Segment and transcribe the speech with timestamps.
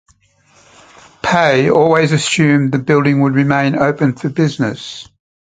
[1.21, 5.07] Pei always assumed the building would remain open for business.